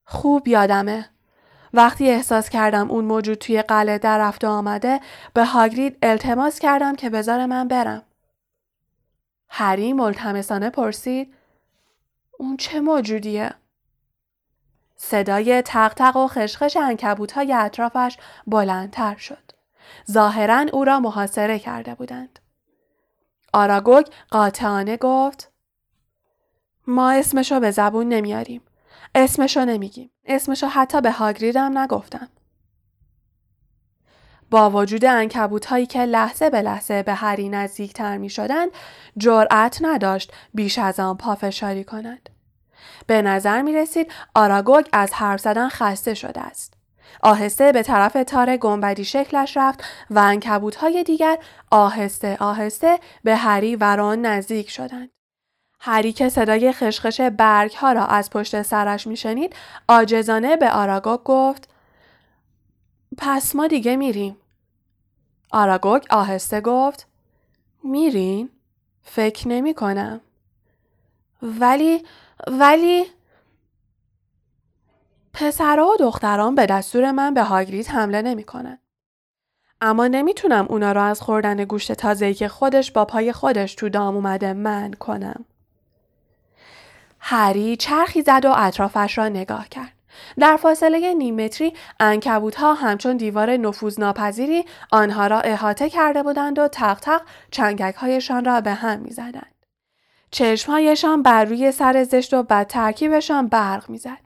خوب 0.05 0.49
یادمه. 0.49 1.11
وقتی 1.77 2.11
احساس 2.11 2.49
کردم 2.49 2.91
اون 2.91 3.05
موجود 3.05 3.39
توی 3.39 3.63
قلعه 3.63 3.99
در 3.99 4.19
رفته 4.19 4.47
آمده 4.47 5.01
به 5.35 5.45
هاگرید 5.45 5.99
التماس 6.03 6.59
کردم 6.59 6.95
که 6.95 7.11
بذار 7.11 7.47
من 7.47 7.69
برم. 7.69 8.03
هری 9.49 9.93
ملتمسانه 9.93 10.71
پرسید 10.71 11.35
اون 12.39 12.57
چه 12.57 12.81
موجودیه؟ 12.81 13.55
صدای 14.97 15.63
تق 15.63 16.17
و 16.17 16.29
خشخش 16.29 16.77
انکبوت 16.77 17.33
های 17.33 17.53
اطرافش 17.53 18.19
بلندتر 18.47 19.17
شد. 19.17 19.53
ظاهرا 20.11 20.67
او 20.73 20.85
را 20.85 21.01
محاصره 21.01 21.59
کرده 21.59 21.95
بودند. 21.95 22.39
آراگوگ 23.53 24.07
قاطعانه 24.31 24.97
گفت 24.97 25.53
ما 26.87 27.11
اسمشو 27.13 27.61
به 27.61 27.71
زبون 27.71 28.09
نمیاریم. 28.09 28.63
اسمشو 29.15 29.65
نمیگیم. 29.65 30.11
اسمشو 30.25 30.67
حتی 30.67 31.01
به 31.01 31.11
هاگریدم 31.11 31.79
نگفتم. 31.79 32.29
با 34.51 34.71
وجود 34.71 35.05
انکبوت 35.05 35.67
هایی 35.67 35.87
که 35.87 36.05
لحظه 36.05 36.51
به 36.51 36.63
لحظه 36.63 37.03
به 37.03 37.15
هری 37.15 37.49
نزدیکتر 37.49 38.17
می 38.17 38.31
شدند 38.31 38.69
جرأت 39.17 39.79
نداشت 39.81 40.33
بیش 40.55 40.79
از 40.79 41.01
آن 41.01 41.17
پافشاری 41.17 41.85
کند. 41.85 42.31
به 43.07 43.23
نظر 43.23 43.63
می 43.63 43.73
رسید 43.73 44.13
آراگوگ 44.35 44.87
از 44.93 45.13
حرف 45.13 45.41
زدن 45.41 45.69
خسته 45.69 46.15
شده 46.15 46.41
است. 46.41 46.75
آهسته 47.23 47.73
به 47.73 47.83
طرف 47.83 48.17
تار 48.27 48.57
گنبدی 48.57 49.05
شکلش 49.05 49.57
رفت 49.57 49.85
و 50.11 50.19
انکبوت 50.19 50.77
های 50.77 51.05
دیگر 51.05 51.39
آهسته 51.71 52.37
آهسته 52.41 52.99
به 53.25 53.37
هری 53.37 53.77
و 53.77 53.97
ران 53.97 54.27
نزدیک 54.27 54.71
شدند. 54.71 55.16
هری 55.81 56.13
که 56.13 56.29
صدای 56.29 56.73
خشخش 56.73 57.21
برگ 57.21 57.73
ها 57.73 57.93
را 57.93 58.07
از 58.07 58.31
پشت 58.31 58.63
سرش 58.63 59.07
میشنید 59.07 59.57
آجزانه 59.89 60.57
به 60.57 60.71
آراگوگ 60.71 61.21
گفت 61.25 61.69
پس 63.19 63.57
ما 63.57 63.67
دیگه 63.67 63.97
میریم. 63.97 64.37
آراگوگ 65.51 66.03
آهسته 66.11 66.61
گفت 66.61 67.07
میرین؟ 67.85 68.51
فکر 69.03 69.49
نمی 69.49 69.75
کنم. 69.75 70.21
ولی 71.43 72.05
ولی 72.47 73.05
پسرها 75.33 75.87
و 75.87 75.97
دختران 76.01 76.55
به 76.55 76.67
دستور 76.67 77.11
من 77.11 77.35
به 77.35 77.43
هاگرید 77.43 77.87
حمله 77.87 78.23
نمی‌کنن. 78.23 78.79
اما 79.81 80.07
نمی‌تونم 80.07 80.67
اونا 80.69 80.93
رو 80.93 81.03
از 81.03 81.21
خوردن 81.21 81.65
گوشت 81.65 81.93
تازه‌ای 81.93 82.35
که 82.35 82.49
خودش 82.49 82.93
با 82.93 83.05
پای 83.05 83.33
خودش 83.33 83.75
تو 83.75 83.89
دام 83.89 84.15
اومده 84.15 84.53
من 84.53 84.93
کنم. 84.93 85.45
هری 87.29 87.77
چرخی 87.77 88.23
زد 88.23 88.45
و 88.45 88.53
اطرافش 88.57 89.19
را 89.19 89.29
نگاه 89.29 89.69
کرد. 89.69 89.93
در 90.39 90.57
فاصله 90.57 91.15
نیم 91.15 91.45
متری 91.45 91.73
انکبوت 92.01 92.57
ها 92.57 92.75
همچون 92.75 93.17
دیوار 93.17 93.57
نفوذ 93.57 94.01
ناپذیری 94.01 94.65
آنها 94.91 95.27
را 95.27 95.41
احاطه 95.41 95.91
کرده 95.91 96.23
بودند 96.23 96.59
و 96.59 96.69
تق 96.69 96.99
تق 97.01 97.23
چنگک 97.51 97.95
هایشان 97.95 98.45
را 98.45 98.61
به 98.61 98.75
هم 98.75 98.99
می 98.99 99.11
زدند. 99.11 99.55
چشمهایشان 100.31 101.23
بر 101.23 101.45
روی 101.45 101.73
سر 101.73 102.05
زشت 102.05 102.35
و 102.35 102.43
بد 102.43 102.67
ترکیبشان 102.67 103.49
برق 103.49 103.91
می‌زد. 103.91 104.26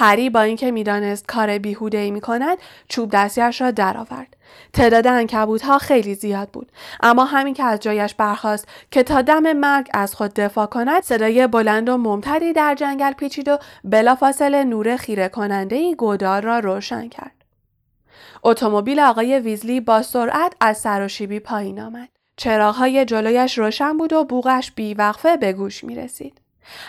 هری 0.00 0.30
با 0.30 0.40
اینکه 0.40 0.70
می‌دانست 0.70 1.26
کار 1.26 1.58
بیهوده 1.58 1.98
ای 1.98 2.10
می 2.10 2.20
کند 2.20 2.58
چوب 2.88 3.10
دستیش 3.10 3.60
را 3.60 3.70
درآورد. 3.70 4.36
تعداد 4.72 5.06
انکبوت 5.06 5.62
ها 5.62 5.78
خیلی 5.78 6.14
زیاد 6.14 6.48
بود 6.48 6.72
اما 7.00 7.24
همین 7.24 7.54
که 7.54 7.64
از 7.64 7.80
جایش 7.80 8.14
برخاست 8.14 8.68
که 8.90 9.02
تا 9.02 9.22
دم 9.22 9.52
مرگ 9.52 9.88
از 9.94 10.14
خود 10.14 10.34
دفاع 10.34 10.66
کند 10.66 11.02
صدای 11.02 11.46
بلند 11.46 11.88
و 11.88 11.96
ممتدی 11.96 12.52
در 12.52 12.74
جنگل 12.74 13.12
پیچید 13.12 13.48
و 13.48 13.58
بلافاصله 13.84 14.64
نور 14.64 14.96
خیره 14.96 15.28
کننده 15.28 15.76
ای 15.76 15.94
گودار 15.94 16.42
را 16.42 16.58
روشن 16.58 17.08
کرد. 17.08 17.44
اتومبیل 18.42 19.00
آقای 19.00 19.38
ویزلی 19.38 19.80
با 19.80 20.02
سرعت 20.02 20.54
از 20.60 20.78
سراشیبی 20.78 21.40
پایین 21.40 21.80
آمد. 21.80 22.08
چراغهای 22.36 23.04
جلویش 23.04 23.58
روشن 23.58 23.96
بود 23.96 24.12
و 24.12 24.24
بوغش 24.24 24.72
بیوقفه 24.72 25.36
به 25.36 25.52
گوش 25.52 25.84
می 25.84 25.94
رسید. 25.94 26.39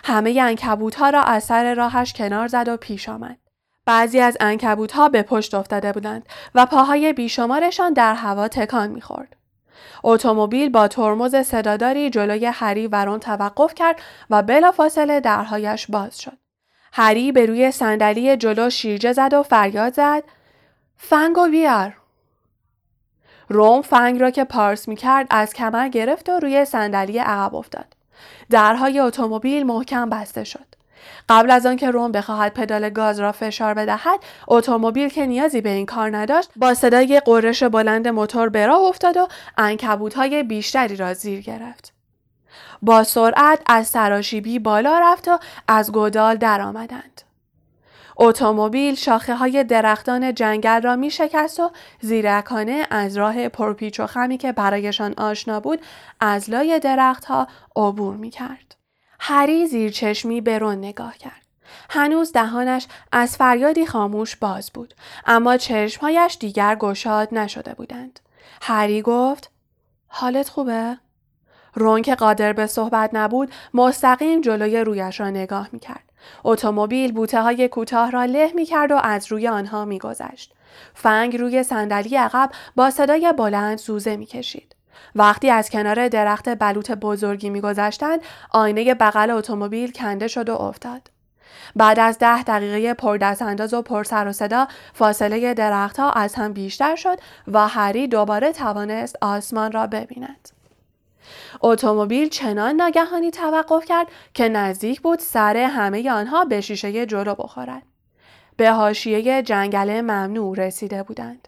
همه 0.03 0.39
انکبوت 0.41 0.95
ها 0.95 1.09
را 1.09 1.21
از 1.21 1.43
سر 1.43 1.73
راهش 1.73 2.13
کنار 2.13 2.47
زد 2.47 2.67
و 2.67 2.77
پیش 2.77 3.09
آمد. 3.09 3.37
بعضی 3.85 4.19
از 4.19 4.37
انکبوت 4.39 4.91
ها 4.91 5.09
به 5.09 5.23
پشت 5.23 5.53
افتاده 5.53 5.91
بودند 5.91 6.25
و 6.55 6.65
پاهای 6.65 7.13
بیشمارشان 7.13 7.93
در 7.93 8.13
هوا 8.13 8.47
تکان 8.47 8.89
می‌خورد. 8.89 9.35
اتومبیل 10.03 10.69
با 10.69 10.87
ترمز 10.87 11.35
صداداری 11.35 12.09
جلوی 12.09 12.45
هری 12.45 12.87
ورون 12.87 13.19
توقف 13.19 13.73
کرد 13.75 13.99
و 14.29 14.43
بلافاصله 14.43 15.19
درهایش 15.19 15.87
باز 15.87 16.21
شد. 16.21 16.37
هری 16.93 17.31
به 17.31 17.45
روی 17.45 17.71
صندلی 17.71 18.37
جلو 18.37 18.69
شیرجه 18.69 19.13
زد 19.13 19.33
و 19.33 19.43
فریاد 19.43 19.93
زد 19.93 20.23
فنگو 20.97 21.47
بیار 21.47 21.97
روم 23.49 23.81
فنگ 23.81 24.21
را 24.21 24.31
که 24.31 24.43
پارس 24.43 24.87
می 24.87 24.95
کرد 24.95 25.27
از 25.29 25.53
کمر 25.53 25.89
گرفت 25.89 26.29
و 26.29 26.39
روی 26.39 26.65
صندلی 26.65 27.17
عقب 27.17 27.55
افتاد. 27.55 28.00
درهای 28.49 28.99
اتومبیل 28.99 29.63
محکم 29.63 30.09
بسته 30.09 30.43
شد. 30.43 30.71
قبل 31.29 31.51
از 31.51 31.65
آنکه 31.65 31.91
روم 31.91 32.11
بخواهد 32.11 32.53
پدال 32.53 32.89
گاز 32.89 33.19
را 33.19 33.31
فشار 33.31 33.73
بدهد 33.73 34.19
اتومبیل 34.47 35.09
که 35.09 35.25
نیازی 35.25 35.61
به 35.61 35.69
این 35.69 35.85
کار 35.85 36.17
نداشت 36.17 36.49
با 36.55 36.73
صدای 36.73 37.19
قررش 37.25 37.63
بلند 37.63 38.07
موتور 38.07 38.49
به 38.49 38.65
راه 38.65 38.81
افتاد 38.81 39.17
و 39.17 39.27
های 40.15 40.43
بیشتری 40.43 40.95
را 40.95 41.13
زیر 41.13 41.41
گرفت 41.41 41.93
با 42.81 43.03
سرعت 43.03 43.61
از 43.65 43.87
سراشیبی 43.87 44.59
بالا 44.59 44.99
رفت 44.99 45.27
و 45.27 45.39
از 45.67 45.91
گودال 45.91 46.35
درآمدند 46.35 47.21
اتومبیل 48.23 48.95
شاخه 48.95 49.35
های 49.35 49.63
درختان 49.63 50.33
جنگل 50.33 50.81
را 50.81 50.95
می 50.95 51.11
شکست 51.11 51.59
و 51.59 51.71
زیرکانه 52.01 52.87
از 52.89 53.17
راه 53.17 53.49
پرپیچ 53.49 53.99
و 53.99 54.07
خمی 54.07 54.37
که 54.37 54.51
برایشان 54.51 55.13
آشنا 55.17 55.59
بود 55.59 55.81
از 56.19 56.49
لای 56.49 56.79
درختها 56.79 57.47
عبور 57.75 58.15
می 58.15 58.29
کرد. 58.29 58.75
هری 59.19 59.67
زیر 59.67 59.91
چشمی 59.91 60.41
به 60.41 60.59
رون 60.59 60.77
نگاه 60.77 61.17
کرد. 61.17 61.45
هنوز 61.89 62.31
دهانش 62.31 62.87
از 63.11 63.37
فریادی 63.37 63.85
خاموش 63.85 64.35
باز 64.35 64.71
بود 64.71 64.93
اما 65.25 65.57
چشمهایش 65.57 66.37
دیگر 66.39 66.75
گشاد 66.75 67.29
نشده 67.31 67.73
بودند. 67.73 68.19
هری 68.61 69.01
گفت 69.01 69.51
حالت 70.07 70.49
خوبه؟ 70.49 70.97
رون 71.75 72.01
که 72.01 72.15
قادر 72.15 72.53
به 72.53 72.67
صحبت 72.67 73.09
نبود 73.13 73.51
مستقیم 73.73 74.41
جلوی 74.41 74.77
رویش 74.77 75.19
را 75.19 75.29
نگاه 75.29 75.69
می 75.71 75.79
کرد. 75.79 76.10
اتومبیل 76.43 77.11
بوته 77.11 77.41
های 77.41 77.67
کوتاه 77.67 78.11
را 78.11 78.25
له 78.25 78.51
می 78.55 78.65
کرد 78.65 78.91
و 78.91 78.95
از 78.95 79.31
روی 79.31 79.47
آنها 79.47 79.85
می 79.85 79.99
گذشت. 79.99 80.53
فنگ 80.93 81.37
روی 81.37 81.63
صندلی 81.63 82.15
عقب 82.15 82.51
با 82.75 82.89
صدای 82.89 83.33
بلند 83.37 83.77
سوزه 83.77 84.17
می 84.17 84.25
کشید. 84.25 84.75
وقتی 85.15 85.49
از 85.49 85.69
کنار 85.69 86.07
درخت 86.07 86.49
بلوط 86.49 86.91
بزرگی 86.91 87.49
میگذشتند 87.49 88.21
آینه 88.51 88.93
بغل 88.93 89.31
اتومبیل 89.31 89.91
کنده 89.91 90.27
شد 90.27 90.49
و 90.49 90.55
افتاد 90.55 91.01
بعد 91.75 91.99
از 91.99 92.17
ده 92.19 92.43
دقیقه 92.43 92.93
پردست 92.93 93.41
انداز 93.41 93.73
و 93.73 93.81
پر 93.81 94.03
سر 94.03 94.27
و 94.27 94.31
صدا 94.31 94.67
فاصله 94.93 95.53
درختها 95.53 96.11
از 96.11 96.35
هم 96.35 96.53
بیشتر 96.53 96.95
شد 96.95 97.17
و 97.47 97.67
هری 97.67 98.07
دوباره 98.07 98.51
توانست 98.51 99.15
آسمان 99.21 99.71
را 99.71 99.87
ببیند. 99.87 100.49
اتومبیل 101.61 102.29
چنان 102.29 102.75
ناگهانی 102.75 103.31
توقف 103.31 103.85
کرد 103.85 104.07
که 104.33 104.49
نزدیک 104.49 105.01
بود 105.01 105.19
سر 105.19 105.57
همه 105.57 106.11
آنها 106.11 106.45
به 106.45 106.61
شیشه 106.61 107.05
جلو 107.05 107.35
بخورد. 107.35 107.83
به 108.57 108.71
حاشیه 108.71 109.41
جنگل 109.41 110.01
ممنوع 110.01 110.57
رسیده 110.57 111.03
بودند. 111.03 111.47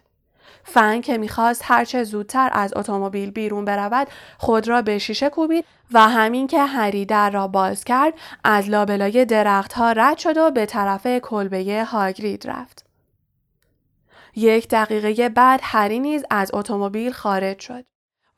فن 0.64 1.00
که 1.00 1.18
می‌خواست 1.18 1.62
هرچه 1.64 2.04
زودتر 2.04 2.50
از 2.52 2.76
اتومبیل 2.76 3.30
بیرون 3.30 3.64
برود 3.64 4.08
خود 4.38 4.68
را 4.68 4.82
به 4.82 4.98
شیشه 4.98 5.30
کوبید 5.30 5.64
و 5.92 6.08
همین 6.08 6.46
که 6.46 6.64
هری 6.64 7.06
در 7.06 7.30
را 7.30 7.48
باز 7.48 7.84
کرد 7.84 8.14
از 8.44 8.68
لابلای 8.68 9.24
درختها 9.24 9.92
رد 9.92 10.18
شد 10.18 10.36
و 10.36 10.50
به 10.50 10.66
طرف 10.66 11.06
کلبه 11.06 11.84
هاگرید 11.84 12.46
رفت. 12.46 12.86
یک 14.36 14.68
دقیقه 14.68 15.28
بعد 15.28 15.60
هری 15.62 16.00
نیز 16.00 16.24
از 16.30 16.50
اتومبیل 16.54 17.12
خارج 17.12 17.60
شد. 17.60 17.84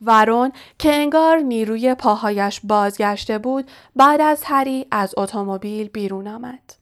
ورون 0.00 0.52
که 0.78 0.94
انگار 0.94 1.38
نیروی 1.38 1.94
پاهایش 1.94 2.60
بازگشته 2.64 3.38
بود 3.38 3.70
بعد 3.96 4.20
از 4.20 4.42
هری 4.44 4.86
از 4.90 5.14
اتومبیل 5.16 5.88
بیرون 5.88 6.28
آمد. 6.28 6.74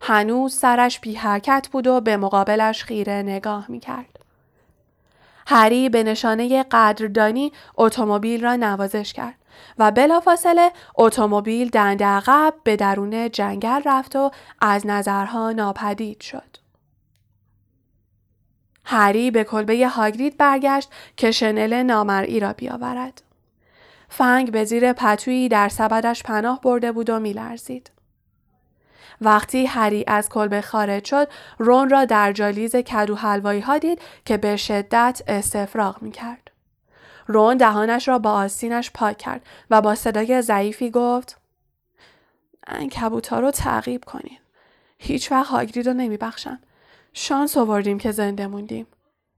هنوز 0.00 0.54
سرش 0.54 1.00
بی 1.00 1.14
حرکت 1.14 1.68
بود 1.72 1.86
و 1.86 2.00
به 2.00 2.16
مقابلش 2.16 2.84
خیره 2.84 3.12
نگاه 3.12 3.64
می 3.68 3.80
کرد. 3.80 4.18
هری 5.46 5.88
به 5.88 6.02
نشانه 6.02 6.62
قدردانی 6.62 7.52
اتومبیل 7.76 8.44
را 8.44 8.56
نوازش 8.56 9.12
کرد 9.12 9.34
و 9.78 9.90
بلافاصله 9.90 10.70
اتومبیل 10.96 11.68
دند 11.68 12.02
عقب 12.02 12.54
به 12.64 12.76
درون 12.76 13.30
جنگل 13.30 13.82
رفت 13.84 14.16
و 14.16 14.30
از 14.60 14.86
نظرها 14.86 15.52
ناپدید 15.52 16.20
شد. 16.20 16.63
هری 18.84 19.30
به 19.30 19.44
کلبه 19.44 19.88
هاگرید 19.88 20.36
برگشت 20.36 20.90
که 21.16 21.30
شنل 21.30 21.82
نامرئی 21.82 22.40
را 22.40 22.52
بیاورد. 22.52 23.22
فنگ 24.08 24.52
به 24.52 24.64
زیر 24.64 24.92
پتویی 24.92 25.48
در 25.48 25.68
سبدش 25.68 26.22
پناه 26.22 26.60
برده 26.60 26.92
بود 26.92 27.10
و 27.10 27.20
میلرزید. 27.20 27.90
وقتی 29.20 29.66
هری 29.66 30.04
از 30.06 30.28
کلبه 30.28 30.60
خارج 30.60 31.04
شد 31.04 31.28
رون 31.58 31.90
را 31.90 32.04
در 32.04 32.32
جالیز 32.32 32.76
کدو 32.76 33.14
حلوایی 33.14 33.60
ها 33.60 33.78
دید 33.78 34.00
که 34.24 34.36
به 34.36 34.56
شدت 34.56 35.22
استفراغ 35.26 36.02
می 36.02 36.10
کرد. 36.10 36.50
رون 37.26 37.56
دهانش 37.56 38.08
را 38.08 38.18
با 38.18 38.32
آستینش 38.32 38.90
پاک 38.94 39.18
کرد 39.18 39.46
و 39.70 39.80
با 39.80 39.94
صدای 39.94 40.42
ضعیفی 40.42 40.90
گفت 40.90 41.40
انکبوتا 42.66 43.40
رو 43.40 43.50
تعقیب 43.50 44.04
کنید. 44.04 44.40
هیچ 44.98 45.32
وقت 45.32 45.50
هاگرید 45.50 45.86
رو 45.86 45.94
نمی 45.94 46.16
بخشم. 46.16 46.58
شانس 47.16 47.56
آوردیم 47.56 47.98
که 47.98 48.12
زنده 48.12 48.46
موندیم. 48.46 48.86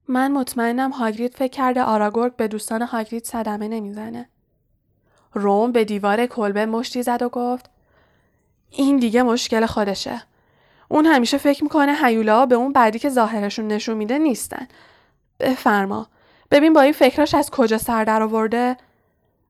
من 0.09 0.33
مطمئنم 0.33 0.91
هاگرید 0.91 1.35
فکر 1.35 1.53
کرده 1.53 1.83
آراگورگ 1.83 2.37
به 2.37 2.49
دوستان 2.49 2.83
هاگرید 2.83 3.25
صدمه 3.25 3.69
نمی‌زنه. 3.69 4.29
روم 5.35 5.73
به 5.73 5.85
دیوار 5.85 6.27
کلبه 6.27 6.67
مشتی 6.67 7.03
زد 7.03 7.23
و 7.23 7.29
گفت 7.29 7.71
این 8.71 8.97
دیگه 8.97 9.23
مشکل 9.23 9.67
خودشه. 9.67 10.23
اون 10.89 11.07
همیشه 11.07 11.39
فکر 11.39 11.65
می‌کنه 11.65 11.95
هیولا 12.05 12.47
به 12.47 12.55
اون 12.55 12.73
بعدی 12.73 12.99
که 12.99 13.09
ظاهرشون 13.09 13.69
نشون 13.69 13.97
میده 13.97 14.19
نیستن. 14.19 14.69
بفرما. 15.41 16.07
ببین 16.51 16.73
با 16.73 16.81
این 16.81 16.93
فکراش 16.93 17.35
از 17.35 17.51
کجا 17.51 17.79
سر 17.79 18.05
در 18.05 18.23
آورده؟ 18.23 18.77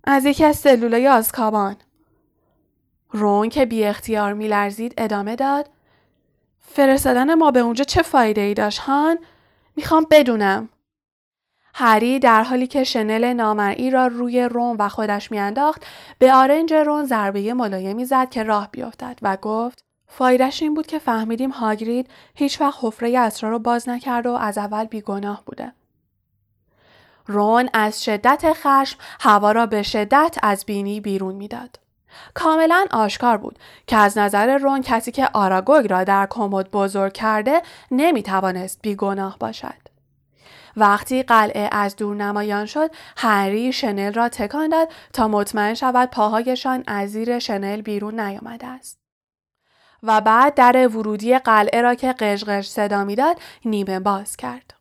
از 0.04 0.24
یکی 0.24 0.44
از 0.44 0.56
سلولای 0.56 1.08
آزکابان. 1.08 1.76
رون 3.10 3.48
که 3.48 3.66
بی 3.66 3.84
اختیار 3.84 4.32
میلرزید 4.32 4.94
ادامه 4.98 5.36
داد. 5.36 5.68
فرستادن 6.66 7.34
ما 7.34 7.50
به 7.50 7.60
اونجا 7.60 7.84
چه 7.84 8.02
فایده 8.02 8.40
ای 8.40 8.54
داشت 8.54 8.78
هان؟ 8.78 9.18
می‌خوام 9.76 10.06
بدونم. 10.10 10.68
هری 11.74 12.18
در 12.18 12.42
حالی 12.42 12.66
که 12.66 12.84
شنل 12.84 13.32
نامرئی 13.32 13.90
را 13.90 14.06
روی 14.06 14.42
رون 14.42 14.76
و 14.76 14.88
خودش 14.88 15.30
میانداخت 15.30 15.86
به 16.18 16.34
آرنج 16.34 16.74
رون 16.74 17.04
ضربه 17.04 17.54
ملایمی 17.54 18.04
زد 18.04 18.30
که 18.30 18.42
راه 18.42 18.68
بیفتد 18.72 19.18
و 19.22 19.36
گفت 19.42 19.84
فایدهش 20.06 20.62
این 20.62 20.74
بود 20.74 20.86
که 20.86 20.98
فهمیدیم 20.98 21.50
هاگرید 21.50 22.10
هیچ 22.34 22.60
وقت 22.60 22.78
حفره 22.82 23.18
اسرار 23.18 23.52
رو 23.52 23.58
باز 23.58 23.88
نکرد 23.88 24.26
و 24.26 24.32
از 24.32 24.58
اول 24.58 24.84
بیگناه 24.84 25.42
بوده. 25.46 25.72
رون 27.26 27.68
از 27.72 28.04
شدت 28.04 28.52
خشم 28.52 28.98
هوا 29.20 29.52
را 29.52 29.66
به 29.66 29.82
شدت 29.82 30.36
از 30.42 30.64
بینی 30.66 31.00
بیرون 31.00 31.34
می‌داد. 31.34 31.85
کاملا 32.34 32.86
آشکار 32.90 33.36
بود 33.36 33.58
که 33.86 33.96
از 33.96 34.18
نظر 34.18 34.58
رون 34.58 34.82
کسی 34.82 35.12
که 35.12 35.28
آراگوگ 35.32 35.90
را 35.90 36.04
در 36.04 36.26
کمد 36.30 36.70
بزرگ 36.70 37.12
کرده 37.12 37.62
نمی‌توانست 37.90 38.78
بیگناه 38.82 39.36
باشد. 39.38 39.96
وقتی 40.76 41.22
قلعه 41.22 41.68
از 41.72 41.96
دور 41.96 42.16
نمایان 42.16 42.66
شد 42.66 42.90
هری 43.16 43.72
شنل 43.72 44.12
را 44.12 44.28
تکان 44.28 44.68
داد 44.68 44.88
تا 45.12 45.28
مطمئن 45.28 45.74
شود 45.74 46.10
پاهایشان 46.10 46.84
از 46.86 47.10
زیر 47.10 47.38
شنل 47.38 47.80
بیرون 47.80 48.20
نیامده 48.20 48.66
است. 48.66 48.98
و 50.02 50.20
بعد 50.20 50.54
در 50.54 50.88
ورودی 50.88 51.38
قلعه 51.38 51.82
را 51.82 51.94
که 51.94 52.12
قشقش 52.12 52.68
صدا 52.68 53.04
می‌داد 53.04 53.40
نیمه 53.64 54.00
باز 54.00 54.36
کرد. 54.36 54.74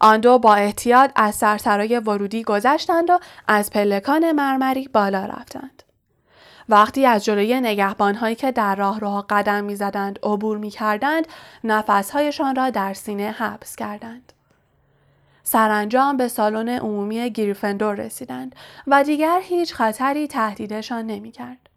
آن 0.00 0.20
دو 0.20 0.38
با 0.38 0.54
احتیاط 0.54 1.10
از 1.16 1.34
سرسرای 1.34 1.98
ورودی 1.98 2.42
گذشتند 2.42 3.10
و 3.10 3.18
از 3.48 3.70
پلکان 3.70 4.32
مرمری 4.32 4.88
بالا 4.88 5.24
رفتند. 5.24 5.82
وقتی 6.68 7.06
از 7.06 7.24
جلوی 7.24 7.60
نگهبانهایی 7.60 8.34
که 8.34 8.52
در 8.52 8.74
راه 8.74 9.00
راه 9.00 9.26
قدم 9.30 9.64
می‌زدند 9.64 10.18
عبور 10.22 10.58
می‌کردند 10.58 11.26
نفسهایشان 11.64 12.56
را 12.56 12.70
در 12.70 12.94
سینه 12.94 13.30
حبس 13.30 13.76
کردند 13.76 14.32
سرانجام 15.42 16.16
به 16.16 16.28
سالن 16.28 16.68
عمومی 16.68 17.30
گریفندور 17.30 17.94
رسیدند 17.94 18.54
و 18.86 19.04
دیگر 19.04 19.40
هیچ 19.42 19.74
خطری 19.74 20.26
تهدیدشان 20.26 21.06
نمی‌کرد. 21.06 21.68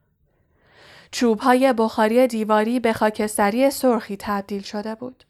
چوبهای 1.12 1.74
بخاری 1.74 2.28
دیواری 2.28 2.80
به 2.80 2.94
خاکستری 2.94 3.70
سرخی 3.70 4.18
تبدیل 4.20 4.62
شده 4.62 4.96
بود. 4.96 5.24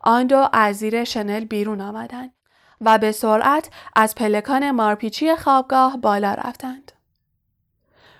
آن 0.00 0.26
دو 0.26 0.48
از 0.52 0.76
زیر 0.76 1.04
شنل 1.04 1.44
بیرون 1.44 1.80
آمدند 1.80 2.32
و 2.80 2.98
به 2.98 3.12
سرعت 3.12 3.70
از 3.96 4.14
پلکان 4.14 4.70
مارپیچی 4.70 5.36
خوابگاه 5.36 5.96
بالا 5.96 6.34
رفتند. 6.34 6.92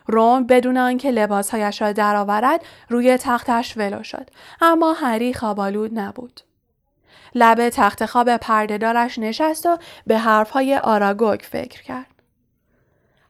روم 0.09 0.45
بدون 0.45 0.77
آنکه 0.77 1.11
لباسهایش 1.11 1.83
را 1.83 1.93
درآورد 1.93 2.65
روی 2.89 3.17
تختش 3.17 3.77
ولو 3.77 4.03
شد 4.03 4.31
اما 4.61 4.93
هری 4.93 5.35
خوابالود 5.35 5.99
نبود 5.99 6.41
لب 7.35 7.69
تخت 7.69 8.07
خواب 8.07 8.37
پردهدارش 8.37 9.19
نشست 9.19 9.67
و 9.67 9.79
به 10.07 10.19
حرفهای 10.19 10.77
آراگوگ 10.77 11.41
فکر 11.41 11.83
کرد. 11.83 12.07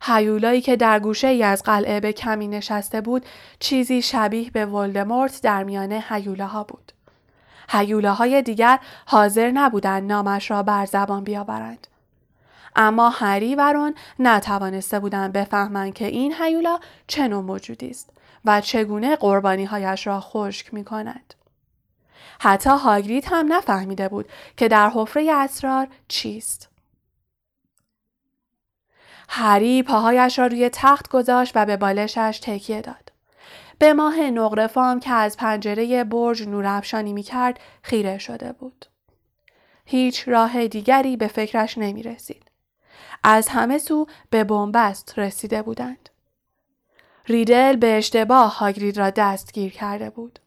هیولایی 0.03 0.61
که 0.61 0.77
در 0.77 1.01
گوشه 1.01 1.29
ای 1.29 1.43
از 1.43 1.63
قلعه 1.63 2.01
به 2.01 2.13
کمی 2.13 2.49
نشسته 2.49 3.01
بود 3.01 3.27
چیزی 3.59 4.03
شبیه 4.03 4.51
به 4.51 4.67
ولدمورت 4.67 5.43
در 5.43 5.65
میان 5.65 6.03
هیولاها 6.09 6.65
بود. 6.65 6.93
هیولاهای 7.69 8.43
دیگر 8.43 8.79
حاضر 9.07 9.51
نبودند 9.51 10.13
نامش 10.13 10.51
را 10.51 10.63
بر 10.63 10.87
زبان 10.87 11.25
بیاورند. 11.25 11.87
اما 12.77 13.09
هری 13.09 13.55
و 13.55 13.73
رون 13.73 13.95
نتوانسته 14.19 15.01
بودند 15.01 15.33
بفهمند 15.33 15.95
که 15.95 16.07
این 16.07 16.35
هیولا 16.41 16.79
چه 17.07 17.29
نوع 17.29 17.43
موجودی 17.43 17.91
است 17.91 18.11
و 18.45 18.61
چگونه 18.61 19.17
قربانیهایش 19.17 20.07
را 20.07 20.21
خشک 20.21 20.75
می 20.75 20.85
کند. 20.85 21.35
حتی 22.41 22.71
هاگرید 22.71 23.25
هم 23.31 23.53
نفهمیده 23.53 24.09
بود 24.09 24.29
که 24.57 24.69
در 24.69 24.91
حفره 24.95 25.33
اسرار 25.33 25.89
چیست. 26.09 26.69
هری 29.29 29.83
پاهایش 29.83 30.39
را 30.39 30.47
روی 30.47 30.71
تخت 30.73 31.09
گذاشت 31.09 31.53
و 31.55 31.67
به 31.67 31.77
بالشش 31.77 32.41
تکیه 32.43 32.81
داد. 32.81 33.13
به 33.79 33.93
ماه 33.93 34.21
نقرفام 34.21 35.01
که 35.01 35.11
از 35.11 35.37
پنجره 35.37 36.05
برج 36.05 36.43
نورافشانی 36.49 37.13
می 37.13 37.23
کرد 37.23 37.61
خیره 37.83 38.19
شده 38.19 38.53
بود. 38.53 38.87
هیچ 39.85 40.29
راه 40.29 40.69
دیگری 40.69 41.17
به 41.17 41.27
فکرش 41.27 41.79
نمی 41.79 42.03
رسید. 42.03 42.48
از 43.25 43.49
همه 43.49 43.79
سو 43.79 44.07
به 44.31 44.45
بنبست 44.45 45.19
رسیده 45.19 45.63
بودند. 45.63 46.09
ریدل 47.27 47.77
به 47.77 47.99
اشتباه 47.99 48.59
هاگرید 48.59 48.99
را 48.99 49.11
دستگیر 49.11 49.73
کرده 49.73 50.11
بود. 50.11 50.39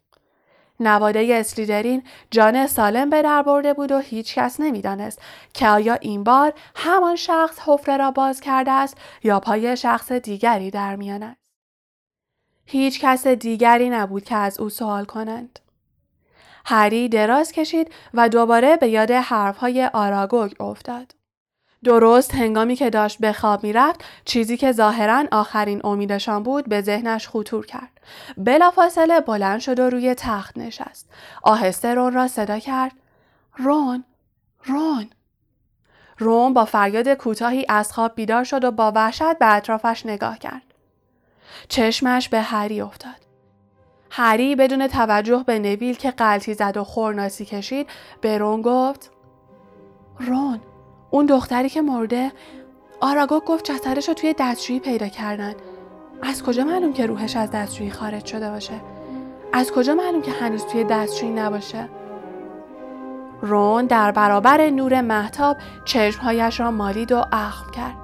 نواده 0.80 1.28
اسلیدرین 1.40 2.04
جان 2.32 2.68
سالم 2.68 3.10
به 3.10 3.22
در 3.22 3.42
برده 3.42 3.74
بود 3.74 3.92
و 3.92 4.00
هیچ 4.00 4.36
کس 4.36 4.60
نمی‌دانست 4.60 5.22
که 5.54 5.68
آیا 5.68 5.94
این 5.94 6.24
بار 6.24 6.54
همان 6.76 7.16
شخص 7.16 7.60
حفره 7.66 7.98
را 7.98 8.12
باز 8.12 8.42
کرده 8.42 8.72
است 8.72 8.98
یا 9.24 9.40
پای 9.40 9.78
شخص 9.78 10.12
دیگری 10.12 10.72
در 10.72 10.96
میان 10.96 11.24
است. 11.24 11.42
هیچ 12.66 13.00
کس 13.00 13.28
دیگری 13.28 13.90
نبود 13.90 14.24
که 14.24 14.36
از 14.36 14.60
او 14.60 14.70
سوال 14.70 15.06
کنند. 15.06 15.60
هری 16.66 17.10
دراز 17.10 17.52
کشید 17.52 17.92
و 18.14 18.30
دوباره 18.30 18.78
به 18.78 18.88
یاد 18.88 19.12
حرفهای 19.12 19.90
آراگوگ 19.94 20.62
افتاد. 20.62 21.21
درست 21.84 22.36
هنگامی 22.36 22.76
که 22.76 22.90
داشت 22.90 23.20
به 23.20 23.34
خواب 23.34 23.64
می‌رفت 23.64 24.04
چیزی 24.26 24.58
که 24.58 24.72
ظاهرا 24.72 25.24
آخرین 25.32 25.82
امیدشان 25.84 26.44
بود 26.44 26.70
به 26.70 26.82
ذهنش 26.82 27.28
خطور 27.28 27.66
کرد. 27.66 28.00
بلافاصله 28.38 29.20
بلند 29.20 29.60
شد 29.60 29.80
و 29.80 29.90
روی 29.90 30.16
تخت 30.16 30.58
نشست. 30.58 31.10
آهسته 31.44 31.94
رون 31.94 32.14
را 32.14 32.28
صدا 32.28 32.60
کرد. 32.60 32.92
رون 33.58 34.04
رون. 34.66 35.10
رون 36.18 36.54
با 36.54 36.66
فریاد 36.66 37.14
کوتاهی 37.14 37.66
از 37.70 37.94
خواب 37.94 38.16
بیدار 38.16 38.44
شد 38.44 38.64
و 38.64 38.72
با 38.72 38.92
وحشت 38.96 39.38
به 39.40 39.56
اطرافش 39.56 40.06
نگاه 40.06 40.40
کرد. 40.40 40.74
چشمش 41.70 42.30
به 42.30 42.42
هری 42.42 42.82
افتاد. 42.82 43.22
هری 44.10 44.56
بدون 44.56 44.88
توجه 44.88 45.44
به 45.48 45.60
نویل 45.60 45.96
که 45.96 46.12
قلتی 46.12 46.54
زد 46.54 46.78
و 46.78 46.84
خورناسی 46.84 47.46
کشید 47.46 47.90
به 48.22 48.38
رون 48.38 48.62
گفت 48.62 49.12
رون. 50.20 50.62
اون 51.12 51.26
دختری 51.26 51.70
که 51.70 51.82
مرده 51.82 52.32
آراگو 53.02 53.40
گفت 53.40 53.72
جسدش 53.72 54.08
رو 54.08 54.14
توی 54.14 54.36
دستشویی 54.40 54.80
پیدا 54.80 55.08
کردن. 55.08 55.54
از 56.22 56.44
کجا 56.44 56.64
معلوم 56.64 56.94
که 56.94 57.06
روحش 57.06 57.36
از 57.36 57.52
دستشویی 57.52 57.92
خارج 57.92 58.26
شده 58.26 58.50
باشه؟ 58.50 58.74
از 59.54 59.72
کجا 59.72 59.96
معلوم 59.96 60.22
که 60.22 60.32
هنوز 60.32 60.66
توی 60.66 60.84
دستشویی 60.84 61.32
نباشه؟ 61.32 61.90
رون 63.42 63.86
در 63.86 64.12
برابر 64.12 64.70
نور 64.70 65.02
محتاب 65.02 65.58
چشمهایش 65.86 66.60
را 66.60 66.72
مالید 66.72 67.12
و 67.12 67.26
اخم 67.32 67.72
کرد. 67.72 67.96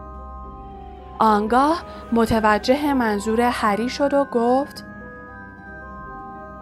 آنگاه 1.19 1.83
متوجه 2.11 2.93
منظور 2.93 3.41
هری 3.41 3.89
شد 3.89 4.13
و 4.13 4.25
گفت 4.25 4.85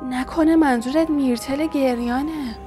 نکنه 0.10 0.56
منظورت 0.56 1.10
میرتل 1.10 1.68
گریانه. 1.68 2.65